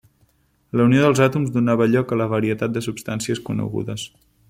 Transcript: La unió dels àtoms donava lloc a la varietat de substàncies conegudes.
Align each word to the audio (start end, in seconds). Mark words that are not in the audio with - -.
La 0.79 0.87
unió 0.89 1.03
dels 1.03 1.21
àtoms 1.27 1.53
donava 1.57 1.89
lloc 1.91 2.15
a 2.15 2.19
la 2.25 2.29
varietat 2.35 2.77
de 2.79 2.87
substàncies 2.89 3.47
conegudes. 3.51 4.13